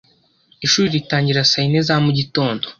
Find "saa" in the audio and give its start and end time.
1.51-1.61